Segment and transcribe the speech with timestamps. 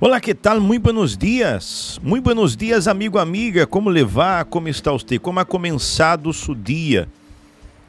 [0.00, 0.60] Olá, que tal?
[0.60, 1.98] Muito buenos dias.
[2.04, 3.66] Muito buenos dias, amigo, amiga.
[3.66, 4.44] Como levar?
[4.44, 5.18] Como está você?
[5.18, 7.08] Como ha começado o dia?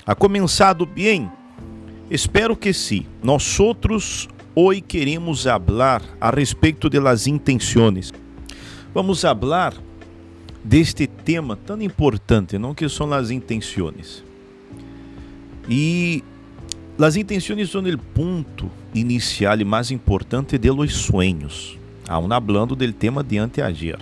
[0.07, 1.29] Ha começado bem?
[2.09, 3.05] Espero que sim.
[3.21, 8.11] Nós outros hoje queremos falar a respeito de las intenções.
[8.91, 9.75] Vamos falar
[10.63, 14.23] deste tema tão importante, não que são as intenções.
[15.69, 16.23] E
[16.97, 21.78] as intenções são o ponto inicial e mais importante de los sueños
[22.09, 23.99] aún hablando del tema de anteayer.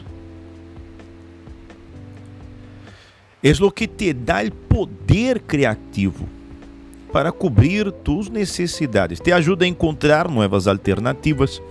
[3.43, 6.25] Es lo que te dá o poder criativo
[7.11, 11.61] para cobrir tus necessidades, te ajuda a encontrar novas alternativas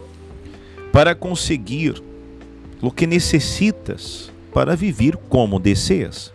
[0.93, 2.03] para conseguir
[2.83, 6.33] o que necessitas para viver como deseas.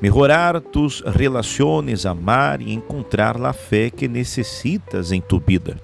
[0.00, 5.80] Melhorar tus relações, amar e encontrar a fé que necessitas em tu vida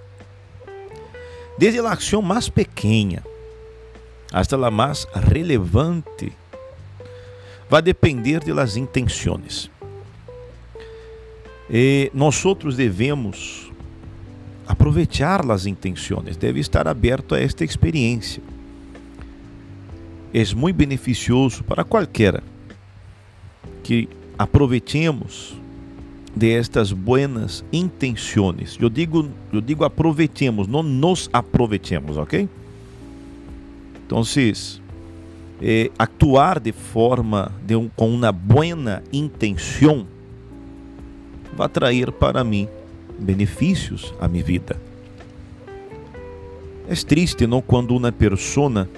[1.61, 3.23] desde a ação mais pequena
[4.33, 6.33] hasta a mais relevante,
[7.69, 9.71] vai depender de las intenções.
[11.69, 13.71] E nós outros devemos
[14.67, 18.43] aproveitar as intenções, deve estar aberto a esta experiência.
[20.33, 22.43] É muito beneficioso para qualquer
[23.83, 24.09] que
[24.39, 25.55] aproveitemos
[26.35, 28.79] de estas buenas intenções.
[28.81, 32.49] Eu digo, eu digo aproveitemos, não nos aproveitemos, ok?
[34.07, 34.23] Então,
[35.63, 40.07] eh, actuar de forma de um, com uma buena intenção
[41.55, 42.69] vai trazer para mim
[43.19, 44.77] benefícios a minha vida.
[46.89, 48.89] É triste, não, quando uma pessoa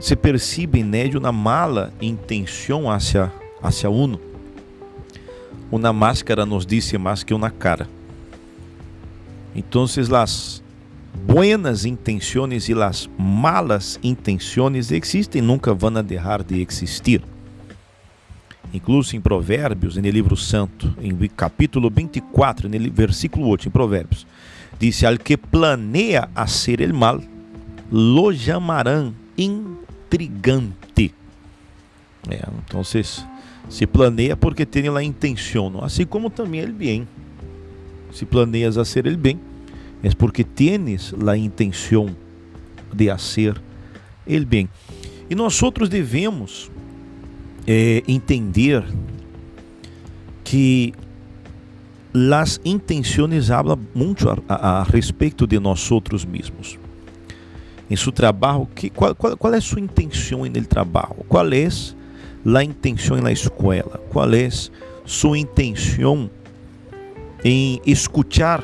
[0.00, 3.30] se percebe né, de uma mala intenção hacia
[3.62, 4.18] hacia uno
[5.70, 7.88] uma máscara nos dice mais que uma cara.
[9.54, 10.62] Então, as
[11.26, 17.22] buenas intenções e as malas intenções existem, nunca vão a deixar de existir.
[18.72, 24.26] Incluso em Provérbios, no livro santo, em capítulo 24, no versículo 8, em Provérbios,
[24.78, 27.20] diz: Al que planeia ser el mal,
[27.90, 31.12] lo llamarán intrigante.
[32.28, 32.84] É, então,
[33.68, 37.06] se planeia porque tem a intenção, assim como também el bem.
[38.12, 39.38] Se planeias ser el bem,
[40.02, 42.14] é porque tienes a intenção
[42.92, 43.60] de fazer
[44.26, 44.68] el bem.
[45.28, 46.70] E nós outros devemos
[47.66, 48.84] é, entender
[50.42, 50.92] que
[52.32, 56.78] as intenções falam muito a, a, a, respeito de nós outros mesmos.
[57.88, 61.16] Em seu trabalho, que, qual, qual, qual é sua intenção no trabalho?
[61.28, 61.68] Qual é
[62.44, 64.00] la intenção na escola?
[64.10, 64.48] Qual é
[65.04, 66.30] sua intenção
[67.44, 68.62] em escutar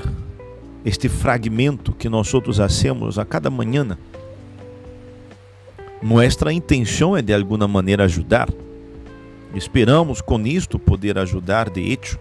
[0.85, 3.97] este fragmento que nós outros hacemos a cada manhã?
[6.03, 8.49] Nossa intenção é de alguma maneira ajudar.
[9.55, 12.19] Esperamos com isto poder ajudar de hecho.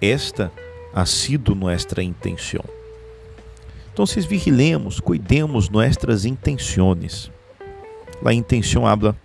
[0.00, 0.52] Esta
[0.94, 2.64] ha sido nossa intenção.
[3.92, 7.32] Então, vigilemos, cuidemos nossas intenções.
[8.24, 9.16] A intenção habla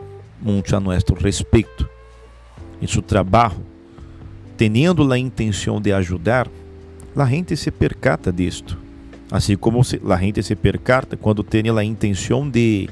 [0.43, 1.89] muito a nosso respeito.
[2.81, 3.63] Em seu trabalho,
[4.57, 6.49] tendo a intenção de ajudar,
[7.15, 8.77] a gente se percata disto.
[9.31, 12.89] Assim como a gente se percata quando tem a intenção de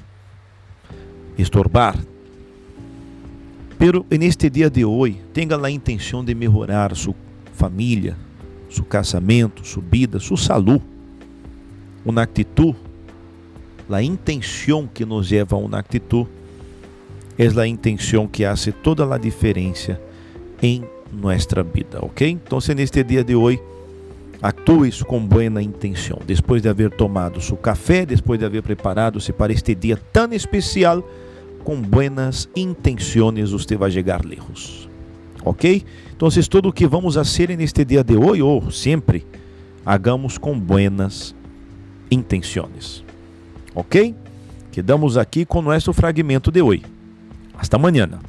[1.38, 1.98] estorbar.
[3.78, 7.16] Pero neste dia de hoje, tenha a intenção de melhorar sua
[7.54, 8.16] família,
[8.70, 10.84] seu casamento, sua vida, sua saúde.
[12.06, 12.78] Uma atitude,
[13.90, 16.30] a intenção que nos leva a uma atitude
[17.42, 20.00] es la intención que hace toda la diferencia
[20.62, 22.22] en nuestra vida, ¿ok?
[22.22, 23.60] Entonces, en este día de hoy,
[24.44, 26.20] actúes com buena intenção.
[26.28, 31.04] Depois de haver tomado seu café, depois de haver preparado-se para este dia tão especial,
[31.64, 34.88] com buenas intenções, você vai chegar lejos.
[35.44, 35.84] Ok?
[36.16, 39.26] Então, tudo o que vamos fazer neste dia de hoje, ou sempre,
[39.84, 41.34] hagamos com buenas
[42.12, 43.04] intenções.
[43.74, 44.14] Ok?
[44.72, 47.01] Quedamos aqui com nosso fragmento de hoje.
[47.62, 48.20] Hasta mañana.